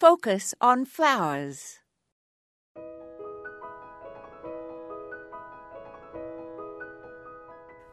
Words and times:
Focus 0.00 0.54
on 0.60 0.84
flowers. 0.84 1.80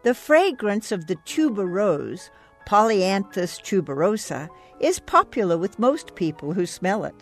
The 0.04 0.14
fragrance 0.14 0.92
of 0.92 1.08
the 1.08 1.16
tuberose, 1.26 2.30
Polianthes 2.68 3.60
tuberosa, 3.60 4.50
is 4.80 5.00
popular 5.00 5.58
with 5.58 5.80
most 5.80 6.14
people 6.14 6.54
who 6.54 6.68
smell 6.68 7.06
it. 7.06 7.16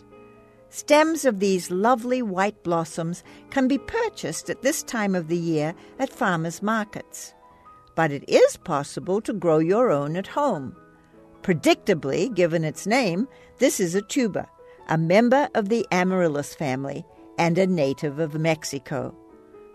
Stems 0.68 1.24
of 1.24 1.40
these 1.40 1.70
lovely 1.70 2.20
white 2.20 2.62
blossoms 2.62 3.24
can 3.48 3.66
be 3.66 3.78
purchased 3.78 4.50
at 4.50 4.60
this 4.60 4.82
time 4.82 5.14
of 5.14 5.28
the 5.28 5.38
year 5.38 5.74
at 5.98 6.12
farmers' 6.12 6.62
markets. 6.62 7.32
But 7.96 8.12
it 8.12 8.28
is 8.28 8.58
possible 8.58 9.22
to 9.22 9.32
grow 9.32 9.60
your 9.60 9.90
own 9.90 10.14
at 10.14 10.26
home. 10.26 10.76
Predictably, 11.40 12.34
given 12.34 12.64
its 12.64 12.86
name, 12.86 13.28
this 13.58 13.80
is 13.80 13.94
a 13.94 14.02
tuber, 14.02 14.46
a 14.88 14.98
member 14.98 15.48
of 15.54 15.68
the 15.68 15.86
Amaryllis 15.90 16.54
family 16.54 17.04
and 17.38 17.58
a 17.58 17.66
native 17.66 18.18
of 18.18 18.34
Mexico. 18.34 19.14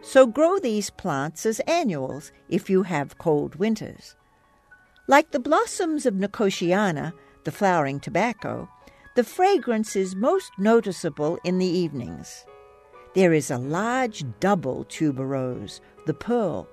So 0.02 0.26
grow 0.26 0.60
these 0.60 0.90
plants 0.90 1.46
as 1.46 1.60
annuals 1.62 2.32
if 2.48 2.70
you 2.70 2.84
have 2.84 3.18
cold 3.18 3.56
winters. 3.56 4.16
Like 5.08 5.32
the 5.32 5.40
blossoms 5.40 6.06
of 6.06 6.14
Nicotiana, 6.14 7.14
the 7.44 7.52
flowering 7.52 8.00
tobacco, 8.00 8.70
the 9.16 9.24
fragrance 9.24 9.96
is 9.96 10.16
most 10.16 10.52
noticeable 10.58 11.40
in 11.44 11.58
the 11.58 11.66
evenings. 11.66 12.46
There 13.16 13.34
is 13.34 13.50
a 13.50 13.58
large 13.58 14.24
double 14.40 14.86
tuberose, 14.86 15.82
the 16.06 16.14
pearl, 16.14 16.68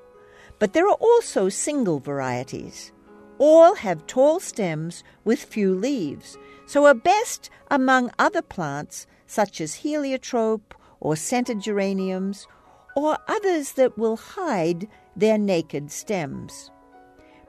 but 0.58 0.72
there 0.72 0.86
are 0.86 0.98
also 1.00 1.48
single 1.48 1.98
varieties. 1.98 2.92
All 3.38 3.74
have 3.74 4.06
tall 4.06 4.40
stems 4.40 5.04
with 5.24 5.42
few 5.42 5.74
leaves, 5.74 6.38
so 6.66 6.86
are 6.86 6.94
best 6.94 7.50
among 7.70 8.10
other 8.18 8.42
plants 8.42 9.06
such 9.26 9.60
as 9.60 9.74
heliotrope 9.74 10.74
or 11.00 11.16
scented 11.16 11.60
geraniums 11.60 12.46
or 12.96 13.18
others 13.28 13.72
that 13.72 13.98
will 13.98 14.16
hide 14.16 14.88
their 15.14 15.36
naked 15.36 15.90
stems. 15.90 16.70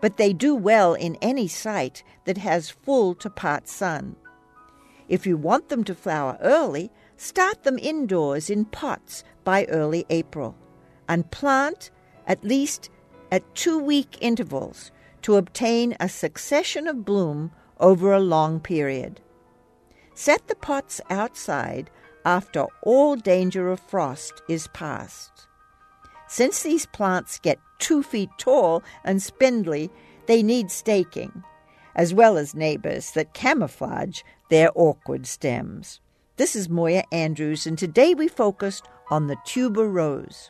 But 0.02 0.18
they 0.18 0.34
do 0.34 0.54
well 0.54 0.94
in 0.94 1.16
any 1.22 1.48
site 1.48 2.04
that 2.26 2.38
has 2.38 2.70
full 2.70 3.16
to 3.16 3.30
part 3.30 3.68
sun. 3.68 4.16
If 5.08 5.26
you 5.26 5.38
want 5.38 5.70
them 5.70 5.86
to 5.86 5.96
flower 5.96 6.38
early, 6.42 6.92
start 7.16 7.64
them 7.64 7.80
indoors 7.80 8.50
in 8.50 8.66
pots 8.66 9.24
by 9.46 9.66
early 9.66 10.06
April 10.10 10.56
and 11.08 11.32
plant 11.32 11.92
at 12.28 12.44
least 12.44 12.90
at 13.32 13.56
two 13.56 13.80
week 13.80 14.18
intervals 14.20 14.92
to 15.22 15.36
obtain 15.36 15.96
a 16.00 16.10
succession 16.10 16.88
of 16.88 17.06
bloom 17.06 17.52
over 17.80 18.12
a 18.14 18.20
long 18.20 18.60
period. 18.60 19.22
Set 20.14 20.48
the 20.48 20.56
pots 20.56 21.00
outside 21.10 21.90
after 22.26 22.66
all 22.82 23.16
danger 23.16 23.70
of 23.70 23.80
frost 23.80 24.42
is 24.50 24.68
past. 24.70 25.48
Since 26.28 26.64
these 26.64 26.86
plants 26.88 27.40
get 27.40 27.60
two 27.80 28.04
feet 28.04 28.30
tall 28.38 28.84
and 29.04 29.22
spindly, 29.22 29.90
they 30.26 30.44
need 30.44 30.72
staking, 30.72 31.44
as 31.96 32.14
well 32.14 32.38
as 32.38 32.54
neighbors 32.54 33.12
that 33.12 33.34
camouflage 33.34 34.22
their 34.50 34.72
awkward 34.76 35.26
stems. 35.26 36.02
This 36.36 36.56
is 36.56 36.70
Moya 36.70 37.04
Andrews, 37.12 37.66
and 37.66 37.78
today 37.78 38.14
we 38.14 38.28
focused 38.28 38.86
on 39.10 39.28
the 39.28 39.38
tuberose. 39.46 40.50